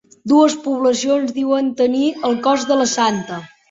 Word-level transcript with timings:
Dues 0.31 0.55
poblacions 0.63 1.35
diuen 1.37 1.71
tenir 1.85 2.05
el 2.33 2.43
cos 2.51 2.69
de 2.75 2.83
la 2.85 2.93
santa. 2.99 3.45